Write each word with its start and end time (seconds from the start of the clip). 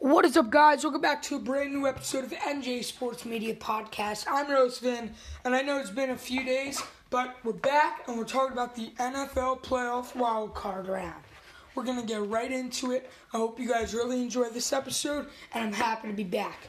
What 0.00 0.24
is 0.24 0.36
up, 0.36 0.50
guys? 0.50 0.84
Welcome 0.84 1.00
back 1.00 1.22
to 1.22 1.34
a 1.34 1.38
brand 1.40 1.72
new 1.72 1.84
episode 1.88 2.22
of 2.22 2.30
NJ 2.30 2.84
Sports 2.84 3.24
Media 3.24 3.52
Podcast. 3.52 4.26
I'm 4.30 4.48
Rose 4.48 4.78
Vin, 4.78 5.10
and 5.44 5.56
I 5.56 5.62
know 5.62 5.80
it's 5.80 5.90
been 5.90 6.10
a 6.10 6.16
few 6.16 6.44
days, 6.44 6.80
but 7.10 7.34
we're 7.42 7.52
back 7.52 8.06
and 8.06 8.16
we're 8.16 8.22
talking 8.22 8.52
about 8.52 8.76
the 8.76 8.92
NFL 9.00 9.64
playoff 9.64 10.14
wild 10.14 10.54
card 10.54 10.86
round. 10.86 11.20
We're 11.74 11.82
going 11.82 12.00
to 12.00 12.06
get 12.06 12.24
right 12.28 12.50
into 12.50 12.92
it. 12.92 13.10
I 13.34 13.38
hope 13.38 13.58
you 13.58 13.68
guys 13.68 13.92
really 13.92 14.22
enjoy 14.22 14.50
this 14.50 14.72
episode, 14.72 15.26
and 15.52 15.64
I'm 15.64 15.72
happy 15.72 16.06
to 16.06 16.14
be 16.14 16.22
back. 16.22 16.68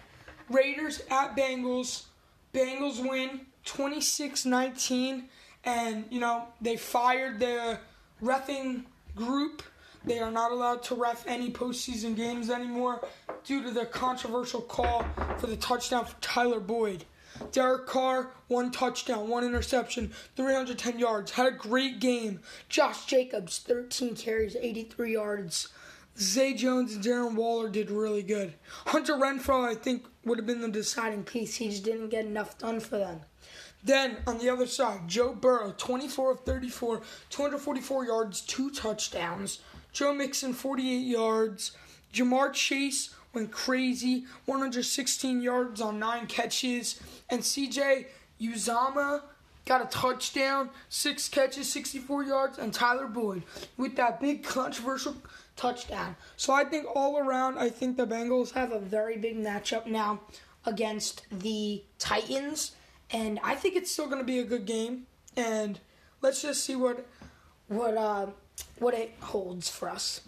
Raiders 0.50 1.04
at 1.12 1.38
Bengals. 1.38 2.06
Bengals 2.52 3.08
win 3.08 3.42
26 3.64 4.46
19, 4.46 5.30
and, 5.66 6.06
you 6.10 6.20
know, 6.20 6.48
they 6.62 6.78
fired 6.78 7.40
the 7.40 7.78
refing 8.24 8.86
group. 9.16 9.62
They 10.06 10.20
are 10.20 10.32
not 10.32 10.52
allowed 10.52 10.84
to 10.84 10.96
ref 10.96 11.26
any 11.28 11.52
postseason 11.52 12.16
games 12.16 12.50
anymore 12.50 13.06
due 13.44 13.62
to 13.64 13.72
their 13.72 13.86
controversial 13.86 14.62
call 14.62 15.06
for 15.38 15.48
the 15.48 15.58
touchdown 15.58 16.06
for 16.06 16.16
Tyler 16.22 16.60
Boyd. 16.60 17.06
Derek 17.52 17.86
Carr, 17.86 18.32
one 18.48 18.72
touchdown, 18.72 19.28
one 19.30 19.44
interception, 19.44 20.12
310 20.36 21.00
yards. 21.00 21.32
Had 21.32 21.48
a 21.48 21.52
great 21.52 22.00
game. 22.00 22.40
Josh 22.68 23.06
Jacobs, 23.06 23.60
13 23.60 24.16
carries, 24.16 24.56
83 24.56 25.14
yards. 25.14 25.70
Zay 26.18 26.54
Jones 26.54 26.96
and 26.96 27.04
Darren 27.04 27.36
Waller 27.36 27.70
did 27.70 27.90
really 27.90 28.24
good. 28.24 28.54
Hunter 28.88 29.14
Renfrow, 29.14 29.66
I 29.66 29.76
think, 29.76 30.06
would 30.26 30.38
have 30.38 30.48
been 30.48 30.62
the 30.62 30.70
deciding 30.70 31.24
piece. 31.24 31.56
He 31.56 31.70
just 31.70 31.86
didn't 31.86 32.10
get 32.10 32.26
enough 32.26 32.58
done 32.58 32.80
for 32.80 32.98
them. 32.98 33.22
Then 33.84 34.18
on 34.28 34.38
the 34.40 34.50
other 34.50 34.68
side, 34.68 35.08
Joe 35.08 35.34
Burrow, 35.34 35.74
24 35.78 36.32
of 36.32 36.40
34, 36.42 37.02
244 37.30 38.06
yards, 38.06 38.42
two 38.42 38.70
touchdowns. 38.72 39.60
Joe 39.92 40.14
Mixon, 40.14 40.54
48 40.54 40.98
yards. 41.00 41.72
Ja'Marr 42.14 42.54
Chase 42.54 43.14
went 43.34 43.52
crazy, 43.52 44.26
116 44.46 45.42
yards 45.42 45.82
on 45.82 46.00
nine 46.00 46.28
catches. 46.28 47.00
And 47.30 47.42
CJ 47.42 48.06
Uzomah 48.42 49.22
got 49.66 49.82
a 49.82 49.86
touchdown, 49.86 50.70
six 50.90 51.30
catches, 51.30 51.72
64 51.72 52.24
yards. 52.24 52.58
And 52.58 52.74
Tyler 52.74 53.08
Boyd 53.08 53.44
with 53.78 53.96
that 53.98 54.20
big 54.20 54.44
controversial 54.44 55.16
touchdown. 55.56 56.16
So 56.38 56.54
I 56.54 56.64
think 56.64 56.86
all 56.96 57.20
around, 57.20 57.60
I 57.60 57.70
think 57.70 57.98
the 57.98 58.08
Bengals 58.08 58.54
have 58.54 58.72
a 58.72 58.80
very 58.80 59.18
big 59.18 59.38
matchup 59.38 59.86
now 59.86 60.22
against 60.66 61.26
the 61.32 61.84
Titans. 62.00 62.72
And 63.12 63.40
I 63.44 63.56
think 63.56 63.76
it's 63.76 63.92
still 63.92 64.06
going 64.06 64.20
to 64.20 64.26
be 64.26 64.40
a 64.40 64.44
good 64.44 64.66
game. 64.66 65.08
And 65.36 65.80
let's 66.22 66.42
just 66.42 66.64
see 66.64 66.76
what 66.76 67.06
what 67.68 67.96
uh, 67.96 68.28
what 68.80 68.94
it 68.94 69.16
holds 69.20 69.70
for 69.70 69.90
us. 69.90 70.22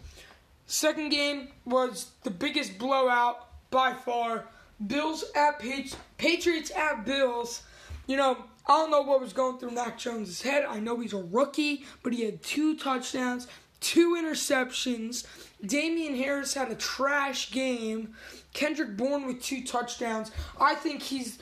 Second 0.66 1.10
game 1.10 1.50
was 1.66 2.12
the 2.24 2.32
biggest 2.32 2.78
blowout 2.78 3.48
by 3.72 3.94
far. 3.94 4.46
Bills 4.86 5.26
at 5.36 5.60
Patri- 5.60 6.00
Patriots 6.18 6.72
at 6.72 7.06
Bills. 7.06 7.64
You 8.08 8.18
know, 8.18 8.38
I 8.68 8.78
don't 8.78 8.92
know 8.92 9.02
what 9.02 9.22
was 9.22 9.34
going 9.34 9.58
through 9.58 9.72
Mac 9.72 9.98
Jones' 9.98 10.42
head. 10.42 10.66
I 10.66 10.80
know 10.80 11.00
he's 11.00 11.14
a 11.14 11.22
rookie, 11.24 11.86
but 12.04 12.14
he 12.14 12.24
had 12.24 12.42
two 12.42 12.78
touchdowns, 12.78 13.48
two 13.80 14.16
interceptions. 14.16 15.26
Damien 15.66 16.16
Harris 16.16 16.54
had 16.54 16.72
a 16.72 16.76
trash 16.76 17.52
game. 17.52 18.16
Kendrick 18.54 18.98
Bourne 18.98 19.26
with 19.26 19.42
two 19.42 19.64
touchdowns. 19.64 20.32
I 20.60 20.76
think 20.76 21.02
he's 21.02 21.40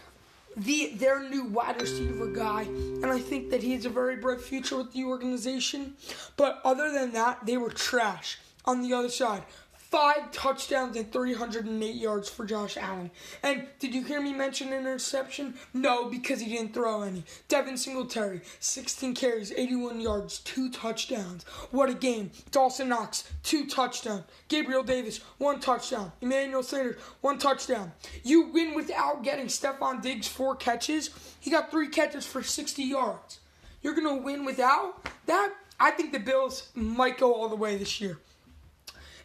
the 0.56 0.92
their 0.96 1.28
new 1.30 1.46
wide 1.46 1.82
receiver 1.82 2.28
guy, 2.28 2.62
and 2.64 3.06
I 3.06 3.20
think 3.20 3.50
that 3.52 3.64
he 3.64 3.74
has 3.74 3.86
a 3.86 3.90
very 3.90 4.18
bright 4.18 4.42
future 4.42 4.78
with 4.78 4.94
the 4.94 5.04
organization. 5.04 5.96
But 6.38 6.62
other 6.64 6.92
than 6.92 7.14
that, 7.14 7.46
they 7.46 7.58
were 7.58 7.70
trash. 7.70 8.40
On 8.66 8.82
the 8.82 8.94
other 8.94 9.10
side, 9.10 9.44
five 9.90 10.32
touchdowns 10.32 10.96
and 10.96 11.12
308 11.12 11.96
yards 11.96 12.30
for 12.30 12.46
Josh 12.46 12.78
Allen. 12.78 13.10
And 13.42 13.68
did 13.80 13.94
you 13.96 14.04
hear 14.04 14.22
me 14.22 14.34
mention 14.34 14.72
interception? 14.72 15.56
No, 15.74 16.10
because 16.10 16.40
he 16.40 16.50
didn't 16.50 16.74
throw 16.74 17.02
any. 17.02 17.24
Devin 17.48 17.78
Singletary, 17.78 18.42
16 18.60 19.16
carries, 19.16 19.52
81 19.52 20.00
yards, 20.00 20.40
two 20.40 20.70
touchdowns. 20.72 21.44
What 21.72 21.90
a 21.90 21.96
game. 21.96 22.30
Dawson 22.52 22.90
Knox, 22.90 23.32
two 23.42 23.66
touchdowns. 23.66 24.26
Gabriel 24.48 24.84
Davis, 24.84 25.22
one 25.40 25.60
touchdown. 25.60 26.12
Emmanuel 26.22 26.64
Sanders, 26.64 27.02
one 27.22 27.40
touchdown. 27.40 27.92
You 28.24 28.48
win 28.50 28.76
without 28.76 29.24
getting 29.24 29.48
Stefon 29.48 30.02
Diggs 30.02 30.28
four 30.28 30.56
catches. 30.56 31.10
He 31.40 31.50
got 31.50 31.72
three 31.72 31.88
catches 31.88 32.28
for 32.28 32.44
60 32.44 32.84
yards. 32.84 33.40
You're 33.82 33.96
going 33.96 34.18
to 34.18 34.24
win 34.24 34.46
without 34.46 35.10
that? 35.26 35.54
I 35.80 35.92
think 35.92 36.12
the 36.12 36.20
Bills 36.20 36.70
might 36.76 37.18
go 37.18 37.34
all 37.34 37.48
the 37.48 37.56
way 37.56 37.78
this 37.78 38.02
year. 38.02 38.20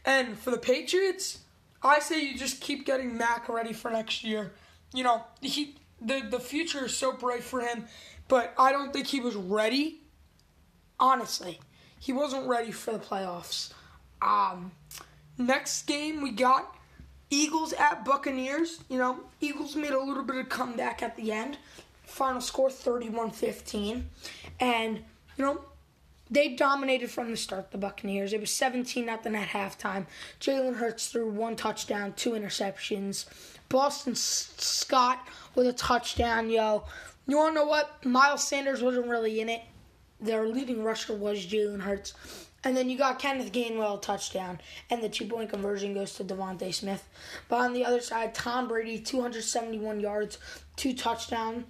And 0.04 0.38
for 0.38 0.50
the 0.50 0.58
Patriots, 0.58 1.38
I 1.82 1.98
say 1.98 2.22
you 2.22 2.36
just 2.36 2.60
keep 2.60 2.86
getting 2.86 3.16
Mac 3.16 3.48
ready 3.48 3.72
for 3.72 3.90
next 3.90 4.24
year. 4.24 4.52
You 4.92 5.04
know, 5.04 5.24
he 5.40 5.76
the 6.00 6.20
the 6.20 6.40
future 6.40 6.86
is 6.86 6.96
so 6.96 7.12
bright 7.12 7.42
for 7.42 7.60
him, 7.60 7.86
but 8.28 8.54
I 8.58 8.72
don't 8.72 8.92
think 8.92 9.06
he 9.06 9.20
was 9.20 9.34
ready. 9.34 10.00
Honestly, 11.00 11.60
he 11.98 12.12
wasn't 12.12 12.46
ready 12.46 12.70
for 12.70 12.92
the 12.92 12.98
playoffs. 12.98 13.72
Um, 14.22 14.72
next 15.38 15.86
game 15.86 16.22
we 16.22 16.30
got 16.30 16.76
Eagles 17.30 17.72
at 17.74 18.04
Buccaneers. 18.04 18.80
You 18.88 18.98
know, 18.98 19.20
Eagles 19.40 19.76
made 19.76 19.92
a 19.92 20.00
little 20.00 20.22
bit 20.22 20.36
of 20.36 20.48
comeback 20.48 21.02
at 21.02 21.16
the 21.16 21.32
end. 21.32 21.58
Final 22.04 22.40
score 22.40 22.68
31-15. 22.68 24.04
And, 24.60 24.98
you 25.36 25.44
know, 25.44 25.60
they 26.30 26.48
dominated 26.48 27.10
from 27.10 27.30
the 27.30 27.36
start, 27.36 27.70
the 27.70 27.78
Buccaneers. 27.78 28.32
It 28.32 28.40
was 28.40 28.50
17 28.50 29.04
nothing 29.06 29.34
at 29.34 29.48
halftime. 29.48 30.06
Jalen 30.40 30.76
Hurts 30.76 31.08
threw 31.08 31.28
one 31.30 31.56
touchdown, 31.56 32.14
two 32.16 32.32
interceptions. 32.32 33.26
Boston 33.68 34.14
Scott 34.14 35.26
with 35.54 35.66
a 35.66 35.72
touchdown, 35.72 36.50
yo. 36.50 36.84
You 37.26 37.36
want 37.36 37.54
to 37.54 37.60
know 37.60 37.66
what? 37.66 38.04
Miles 38.04 38.46
Sanders 38.46 38.82
wasn't 38.82 39.08
really 39.08 39.40
in 39.40 39.48
it. 39.48 39.62
Their 40.20 40.46
leading 40.46 40.82
rusher 40.82 41.14
was 41.14 41.46
Jalen 41.46 41.80
Hurts. 41.80 42.14
And 42.64 42.74
then 42.74 42.88
you 42.88 42.96
got 42.96 43.18
Kenneth 43.18 43.52
Gainwell 43.52 44.00
touchdown, 44.00 44.58
and 44.88 45.02
the 45.02 45.08
two 45.10 45.26
point 45.26 45.50
conversion 45.50 45.92
goes 45.92 46.14
to 46.14 46.24
DeVonta 46.24 46.72
Smith. 46.72 47.06
But 47.50 47.56
on 47.56 47.74
the 47.74 47.84
other 47.84 48.00
side, 48.00 48.34
Tom 48.34 48.68
Brady, 48.68 48.98
271 48.98 50.00
yards, 50.00 50.38
two 50.76 50.94
touchdowns. 50.94 51.64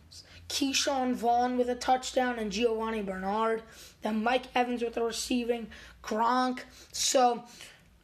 Ke'Shawn 0.55 1.15
Vaughn 1.15 1.59
with 1.59 1.69
a 1.69 1.75
touchdown 1.75 2.39
and 2.39 2.53
Giovanni 2.53 3.03
Bernard. 3.03 3.63
Then 4.03 4.23
Mike 4.23 4.45
Evans 4.55 4.85
with 4.85 4.95
the 4.95 5.03
receiving, 5.03 5.67
Gronk. 6.01 6.61
So, 6.93 7.43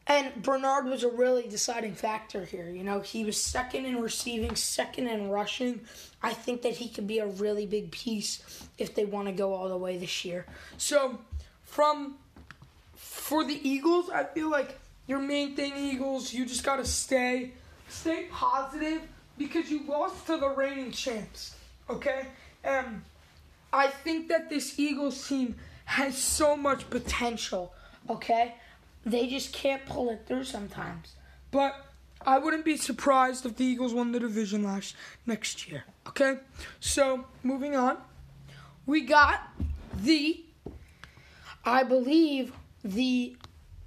and 0.09 0.43
Bernard 0.43 0.87
was 0.87 1.05
a 1.05 1.09
really 1.09 1.47
deciding 1.47 1.95
factor 1.95 2.45
here. 2.45 2.69
You 2.69 2.83
know, 2.83 3.03
he 3.03 3.25
was 3.25 3.41
second 3.41 3.85
in 3.85 4.01
receiving, 4.01 4.57
second 4.57 5.07
in 5.07 5.31
rushing. 5.31 5.83
I 6.25 6.33
think 6.33 6.63
that 6.63 6.73
he 6.73 6.89
could 6.89 7.07
be 7.07 7.21
a 7.21 7.27
really 7.29 7.67
big 7.67 7.93
piece 7.93 8.67
if 8.79 8.97
they 8.97 9.05
want 9.05 9.29
to 9.29 9.33
go 9.33 9.55
all 9.55 9.69
the 9.69 9.77
way 9.77 9.97
this 9.97 10.25
year. 10.25 10.45
So, 10.77 11.21
from 11.63 12.17
for 12.97 13.45
the 13.45 13.61
Eagles, 13.69 14.11
I 14.11 14.25
feel 14.25 14.51
like 14.51 14.77
your 15.07 15.21
main 15.21 15.55
thing, 15.55 15.77
Eagles, 15.77 16.35
you 16.35 16.45
just 16.45 16.65
gotta 16.65 16.85
stay, 16.85 17.53
stay 17.89 18.27
positive 18.33 19.03
because 19.39 19.71
you 19.71 19.85
lost 19.87 20.27
to 20.27 20.37
the 20.37 20.49
reigning 20.49 20.91
champs. 20.91 21.55
Okay, 21.91 22.27
and 22.63 23.03
I 23.73 23.89
think 23.89 24.29
that 24.29 24.49
this 24.49 24.79
Eagles 24.79 25.27
team 25.27 25.57
has 25.87 26.17
so 26.17 26.57
much 26.57 26.89
potential. 26.89 27.75
Okay, 28.09 28.55
they 29.05 29.27
just 29.27 29.53
can't 29.53 29.85
pull 29.87 30.09
it 30.11 30.23
through 30.25 30.45
sometimes. 30.45 31.15
But 31.51 31.75
I 32.25 32.39
wouldn't 32.39 32.65
be 32.65 32.77
surprised 32.77 33.45
if 33.45 33.57
the 33.57 33.65
Eagles 33.65 33.93
won 33.93 34.13
the 34.13 34.21
division 34.21 34.63
last 34.63 34.95
next 35.27 35.69
year. 35.69 35.83
Okay, 36.07 36.37
so 36.79 37.25
moving 37.43 37.75
on, 37.75 37.97
we 38.87 39.01
got 39.01 39.49
the, 39.97 40.45
I 41.65 41.83
believe 41.83 42.53
the 42.85 43.37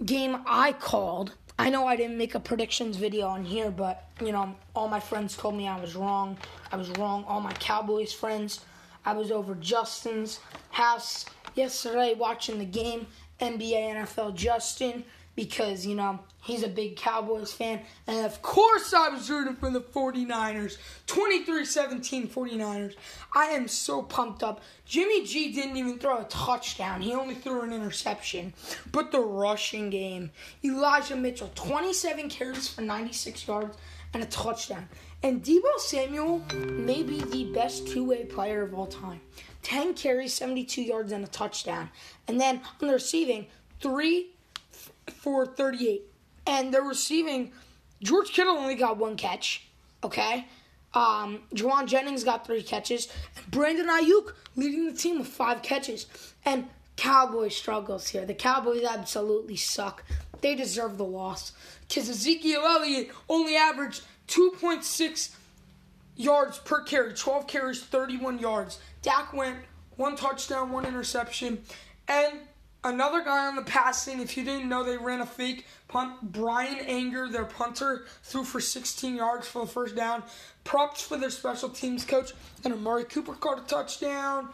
game 0.04 0.42
I 0.46 0.74
called. 0.74 1.36
I 1.60 1.70
know 1.70 1.86
I 1.86 1.96
didn't 1.96 2.18
make 2.18 2.34
a 2.36 2.40
predictions 2.40 2.98
video 2.98 3.28
on 3.28 3.44
here, 3.46 3.70
but 3.70 4.10
you 4.20 4.32
know, 4.32 4.56
all 4.76 4.88
my 4.88 5.00
friends 5.00 5.38
told 5.38 5.56
me 5.56 5.68
I 5.68 5.80
was 5.80 5.96
wrong. 5.96 6.38
I 6.72 6.78
was 6.78 6.90
wrong. 6.92 7.24
All 7.28 7.42
my 7.42 7.54
Cowboys 7.54 8.12
friends. 8.12 8.62
I 9.06 9.14
was 9.14 9.32
over 9.32 9.54
Justin's 9.56 10.40
house 10.72 11.26
yesterday 11.56 12.16
watching 12.18 12.58
the 12.58 12.66
game, 12.66 13.06
NBA, 13.40 13.96
NFL. 13.96 14.34
Justin, 14.34 15.04
because, 15.36 15.86
you 15.86 15.96
know, 15.96 16.20
he's 16.44 16.64
a 16.64 16.68
big 16.68 16.96
Cowboys 16.96 17.54
fan. 17.54 17.82
And 18.08 18.26
of 18.26 18.42
course, 18.42 18.94
I 18.94 19.10
was 19.10 19.30
rooting 19.30 19.56
for 19.56 19.70
the 19.70 19.82
49ers. 19.82 20.78
23 21.08 21.66
17 21.66 22.28
49ers. 22.28 22.96
I 23.36 23.46
am 23.46 23.68
so 23.68 24.04
pumped 24.04 24.44
up. 24.44 24.62
Jimmy 24.86 25.26
G 25.26 25.52
didn't 25.52 25.78
even 25.78 25.98
throw 25.98 26.20
a 26.20 26.26
touchdown, 26.26 27.02
he 27.02 27.14
only 27.14 27.36
threw 27.36 27.62
an 27.62 27.74
interception. 27.74 28.54
But 28.92 29.12
the 29.12 29.22
rushing 29.22 29.90
game 29.90 30.32
Elijah 30.64 31.16
Mitchell, 31.16 31.52
27 31.56 32.30
carries 32.30 32.68
for 32.68 32.82
96 32.82 33.48
yards 33.48 33.78
and 34.14 34.24
a 34.24 34.28
touchdown. 34.28 34.88
And 35.24 35.42
Deebo 35.42 35.80
Samuel 35.80 36.44
may 36.70 37.02
be 37.02 37.22
the 37.22 37.46
best 37.54 37.88
two 37.88 38.04
way 38.04 38.26
player 38.26 38.62
of 38.62 38.74
all 38.74 38.88
time. 38.88 39.22
10 39.64 39.94
carries, 39.94 40.34
72 40.34 40.82
yards, 40.82 41.14
and 41.14 41.24
a 41.24 41.28
touchdown. 41.28 41.90
And 42.28 42.40
then 42.40 42.62
on 42.82 42.88
the 42.88 42.94
receiving, 42.94 43.48
3 43.80 44.30
for 45.10 45.46
38. 45.46 46.04
And 46.46 46.74
the 46.74 46.82
receiving 46.82 47.52
George 48.02 48.32
Kittle 48.32 48.58
only 48.58 48.76
got 48.76 48.98
one 48.98 49.16
catch. 49.16 49.68
Okay. 50.04 50.48
Um, 50.94 51.42
Jauan 51.56 51.88
Jennings 51.88 52.24
got 52.24 52.46
three 52.46 52.62
catches. 52.62 53.08
And 53.36 53.50
Brandon 53.50 53.88
Aiyuk 53.88 54.34
leading 54.56 54.86
the 54.86 54.98
team 54.98 55.20
with 55.20 55.28
five 55.28 55.62
catches. 55.62 56.06
And 56.46 56.68
Cowboys 56.98 57.56
struggles 57.56 58.08
here. 58.08 58.26
The 58.26 58.34
Cowboys 58.34 58.84
absolutely 58.84 59.56
suck. 59.56 60.04
They 60.42 60.56
deserve 60.56 60.98
the 60.98 61.06
loss. 61.06 61.54
Because 61.88 62.10
Ezekiel 62.10 62.62
Elliott 62.66 63.10
only 63.30 63.56
averaged 63.56 64.04
2.6 64.28 65.32
yards 66.16 66.60
per 66.60 66.82
carry, 66.82 67.14
12 67.14 67.48
carries, 67.48 67.82
31 67.82 68.40
yards. 68.40 68.80
Dak 69.02 69.34
went 69.34 69.58
one 69.96 70.16
touchdown, 70.16 70.72
one 70.72 70.86
interception. 70.86 71.64
And 72.08 72.40
another 72.84 73.24
guy 73.24 73.48
on 73.48 73.56
the 73.56 73.64
passing, 73.64 74.20
if 74.20 74.38
you 74.38 74.44
didn't 74.44 74.70
know, 74.70 74.84
they 74.84 74.98
ran 74.98 75.22
a 75.22 75.26
fake 75.26 75.66
punt. 75.88 76.32
Bryan 76.32 76.80
Anger, 76.86 77.28
their 77.30 77.46
punter, 77.46 78.06
threw 78.24 78.44
for 78.44 78.60
16 78.60 79.16
yards 79.16 79.48
for 79.48 79.66
the 79.66 79.72
first 79.72 79.96
down. 79.96 80.24
Props 80.64 81.02
for 81.02 81.18
their 81.18 81.30
special 81.30 81.70
teams 81.70 82.06
coach. 82.06 82.34
And 82.64 82.74
Amari 82.74 83.06
Cooper 83.06 83.34
caught 83.34 83.60
a 83.60 83.68
touchdown. 83.68 84.50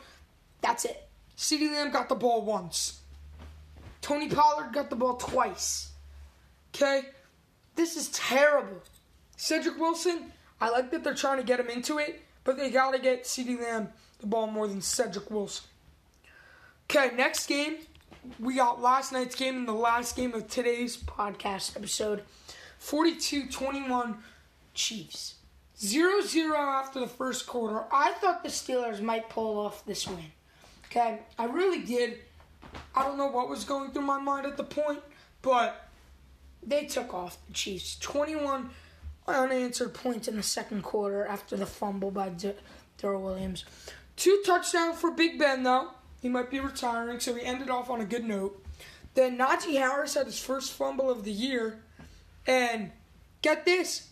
That's 0.61 0.85
it. 0.85 1.07
CeeDee 1.37 1.71
Lamb 1.71 1.91
got 1.91 2.09
the 2.09 2.15
ball 2.15 2.41
once. 2.41 3.01
Tony 4.01 4.29
Pollard 4.29 4.73
got 4.73 4.89
the 4.89 4.95
ball 4.95 5.15
twice. 5.15 5.91
Okay? 6.75 7.01
This 7.75 7.95
is 7.95 8.09
terrible. 8.09 8.81
Cedric 9.37 9.77
Wilson, 9.77 10.31
I 10.59 10.69
like 10.69 10.91
that 10.91 11.03
they're 11.03 11.13
trying 11.13 11.37
to 11.37 11.43
get 11.43 11.59
him 11.59 11.69
into 11.69 11.97
it, 11.97 12.21
but 12.43 12.57
they 12.57 12.69
got 12.69 12.91
to 12.91 12.99
get 12.99 13.23
CeeDee 13.23 13.61
Lamb 13.61 13.89
the 14.19 14.27
ball 14.27 14.47
more 14.47 14.67
than 14.67 14.81
Cedric 14.81 15.31
Wilson. 15.31 15.65
Okay, 16.89 17.15
next 17.15 17.47
game. 17.47 17.77
We 18.39 18.55
got 18.55 18.81
last 18.81 19.11
night's 19.11 19.35
game 19.35 19.55
and 19.55 19.67
the 19.67 19.73
last 19.73 20.15
game 20.15 20.33
of 20.33 20.47
today's 20.47 20.97
podcast 20.97 21.75
episode 21.75 22.23
42 22.79 23.47
21 23.47 24.17
Chiefs. 24.73 25.35
0 25.79 26.21
0 26.21 26.55
after 26.57 26.99
the 26.99 27.07
first 27.07 27.47
quarter. 27.47 27.85
I 27.91 28.11
thought 28.13 28.43
the 28.43 28.49
Steelers 28.49 29.01
might 29.01 29.29
pull 29.29 29.57
off 29.59 29.85
this 29.85 30.07
win. 30.07 30.31
Okay, 30.85 31.19
I 31.37 31.45
really 31.45 31.81
did. 31.81 32.19
I 32.95 33.03
don't 33.03 33.17
know 33.17 33.27
what 33.27 33.49
was 33.49 33.63
going 33.63 33.91
through 33.91 34.03
my 34.03 34.19
mind 34.19 34.45
at 34.45 34.57
the 34.57 34.63
point, 34.63 34.99
but 35.41 35.89
they 36.65 36.85
took 36.85 37.13
off 37.13 37.37
the 37.47 37.53
Chiefs. 37.53 37.97
21 37.99 38.69
unanswered 39.27 39.93
points 39.93 40.27
in 40.27 40.35
the 40.35 40.43
second 40.43 40.83
quarter 40.83 41.25
after 41.25 41.55
the 41.55 41.65
fumble 41.65 42.11
by 42.11 42.31
Darrel 42.97 43.21
Williams. 43.21 43.65
Two 44.15 44.41
touchdowns 44.45 44.99
for 44.99 45.11
Big 45.11 45.39
Ben, 45.39 45.63
though. 45.63 45.91
He 46.21 46.29
might 46.29 46.49
be 46.49 46.59
retiring, 46.59 47.19
so 47.19 47.33
he 47.35 47.43
ended 47.43 47.69
off 47.69 47.89
on 47.89 48.01
a 48.01 48.05
good 48.05 48.25
note. 48.25 48.63
Then 49.13 49.37
Najee 49.37 49.77
Harris 49.77 50.15
had 50.15 50.25
his 50.25 50.39
first 50.39 50.73
fumble 50.73 51.09
of 51.09 51.23
the 51.23 51.31
year. 51.31 51.79
And 52.45 52.91
get 53.41 53.65
this 53.65 54.09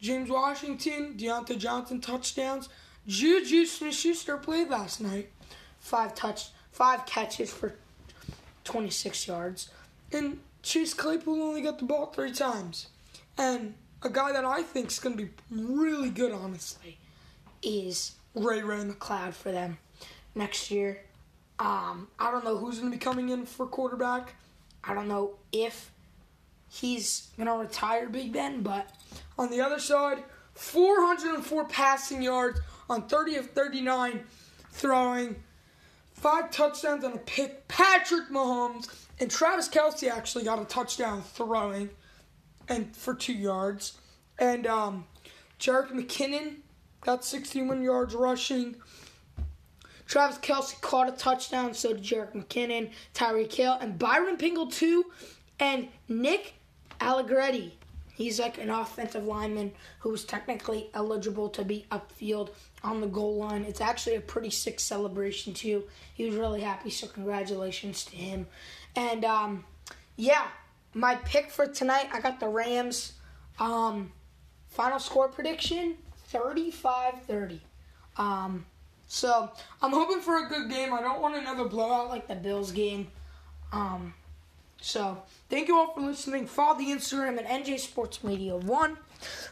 James 0.00 0.30
Washington, 0.30 1.14
Diontae 1.18 1.58
Johnson 1.58 2.00
touchdowns. 2.00 2.68
Juju 3.06 3.66
Smith 3.66 3.94
Schuster 3.94 4.36
played 4.36 4.68
last 4.68 5.00
night. 5.00 5.30
Five 5.80 6.14
touch, 6.14 6.50
five 6.72 7.06
catches 7.06 7.52
for 7.52 7.74
26 8.64 9.28
yards. 9.28 9.70
And 10.12 10.40
Chase 10.62 10.94
Claypool 10.94 11.42
only 11.42 11.62
got 11.62 11.78
the 11.78 11.84
ball 11.84 12.06
three 12.06 12.32
times. 12.32 12.88
And 13.38 13.74
a 14.02 14.10
guy 14.10 14.32
that 14.32 14.44
I 14.44 14.62
think 14.62 14.88
is 14.90 14.98
going 14.98 15.16
to 15.16 15.24
be 15.24 15.30
really 15.50 16.10
good, 16.10 16.32
honestly, 16.32 16.98
is 17.62 18.12
Ray 18.34 18.62
Ray 18.62 18.78
McCloud 18.78 19.34
for 19.34 19.52
them 19.52 19.78
next 20.34 20.70
year. 20.70 21.00
Um, 21.58 22.08
I 22.18 22.30
don't 22.30 22.44
know 22.44 22.58
who's 22.58 22.78
going 22.78 22.90
to 22.90 22.96
be 22.96 23.02
coming 23.02 23.30
in 23.30 23.46
for 23.46 23.66
quarterback. 23.66 24.34
I 24.84 24.94
don't 24.94 25.08
know 25.08 25.36
if 25.52 25.90
he's 26.68 27.28
going 27.36 27.48
to 27.48 27.54
retire 27.54 28.08
Big 28.08 28.32
Ben, 28.32 28.62
but 28.62 28.90
on 29.38 29.50
the 29.50 29.60
other 29.60 29.78
side, 29.78 30.22
404 30.54 31.64
passing 31.66 32.22
yards 32.22 32.60
on 32.88 33.08
30 33.08 33.36
of 33.36 33.50
39 33.50 34.24
throwing, 34.70 35.36
five 36.12 36.50
touchdowns 36.50 37.04
and 37.04 37.14
a 37.14 37.18
pick. 37.18 37.66
Patrick 37.68 38.28
Mahomes 38.28 38.88
and 39.18 39.30
Travis 39.30 39.68
Kelce 39.68 40.10
actually 40.10 40.44
got 40.44 40.60
a 40.60 40.64
touchdown 40.64 41.22
throwing 41.22 41.90
and 42.68 42.94
for 42.94 43.14
two 43.14 43.32
yards. 43.32 43.98
And 44.38 44.66
um, 44.66 45.06
Jerick 45.58 45.90
McKinnon 45.90 46.56
got 47.00 47.24
61 47.24 47.82
yards 47.82 48.14
rushing. 48.14 48.76
Travis 50.06 50.38
Kelce 50.38 50.80
caught 50.80 51.08
a 51.08 51.12
touchdown, 51.12 51.74
so 51.74 51.92
did 51.92 52.02
Jerick 52.02 52.32
McKinnon, 52.32 52.90
Tyreek 53.14 53.52
Hill, 53.52 53.76
and 53.80 53.98
Byron 53.98 54.36
Pringle 54.36 54.68
too, 54.68 55.06
and 55.58 55.88
Nick 56.08 56.54
Allegretti. 57.00 57.76
He's 58.14 58.40
like 58.40 58.56
an 58.56 58.70
offensive 58.70 59.26
lineman 59.26 59.72
who 59.98 60.10
was 60.10 60.24
technically 60.24 60.88
eligible 60.94 61.50
to 61.50 61.64
be 61.64 61.84
upfield 61.90 62.48
on 62.82 63.02
the 63.02 63.06
goal 63.06 63.36
line. 63.36 63.64
It's 63.64 63.82
actually 63.82 64.16
a 64.16 64.22
pretty 64.22 64.48
sick 64.48 64.80
celebration 64.80 65.52
too. 65.52 65.84
He 66.14 66.24
was 66.24 66.34
really 66.36 66.62
happy, 66.62 66.88
so 66.88 67.08
congratulations 67.08 68.06
to 68.06 68.16
him. 68.16 68.46
And 68.94 69.22
um, 69.24 69.64
yeah, 70.16 70.46
my 70.94 71.16
pick 71.16 71.50
for 71.50 71.66
tonight, 71.66 72.08
I 72.10 72.20
got 72.20 72.40
the 72.40 72.48
Rams. 72.48 73.12
Um, 73.58 74.12
final 74.68 74.98
score 74.98 75.28
prediction 75.28 75.96
35 76.28 77.22
30. 77.22 77.60
Um, 78.16 78.64
so 79.06 79.50
I'm 79.82 79.92
hoping 79.92 80.20
for 80.20 80.44
a 80.44 80.48
good 80.48 80.70
game. 80.70 80.92
I 80.92 81.00
don't 81.00 81.20
want 81.20 81.36
another 81.36 81.64
blowout 81.64 82.08
like 82.08 82.26
the 82.28 82.34
Bills 82.34 82.72
game. 82.72 83.08
Um, 83.72 84.14
so 84.80 85.22
thank 85.48 85.68
you 85.68 85.76
all 85.76 85.94
for 85.94 86.00
listening. 86.00 86.46
Follow 86.46 86.78
the 86.78 86.86
Instagram 86.86 87.38
at 87.38 87.46
NJ 87.46 87.78
Sports 87.80 88.22
Media 88.22 88.56
One. 88.56 88.98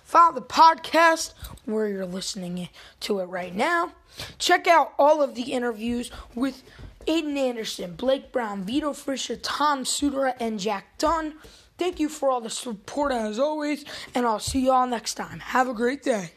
Follow 0.05 0.35
the 0.35 0.43
podcast 0.43 1.33
where 1.65 1.89
you're 1.89 2.07
listening 2.07 2.69
to 3.01 3.21
it 3.21 3.25
right 3.25 3.55
now. 3.55 3.93
Check 4.39 4.67
out 4.67 4.93
all 4.99 5.23
of 5.23 5.35
the 5.35 5.53
interviews 5.53 6.11
with 6.35 6.63
Aiden 7.07 7.37
Anderson, 7.37 7.95
Blake 7.95 8.33
Brown, 8.33 8.65
Vito 8.65 8.93
Fisher, 8.93 9.37
Tom 9.37 9.85
Sudera, 9.85 10.35
and 10.41 10.61
Jack 10.61 10.99
Dunn. 10.99 11.35
Thank 11.77 11.99
you 11.99 12.09
for 12.09 12.31
all 12.31 12.41
the 12.41 12.51
support 12.51 13.13
as 13.13 13.39
always, 13.39 13.85
and 14.15 14.27
I'll 14.27 14.39
see 14.39 14.65
you 14.65 14.71
all 14.73 14.87
next 14.87 15.15
time. 15.15 15.41
Have 15.41 15.69
a 15.69 15.75
great 15.75 16.03
day. 16.03 16.33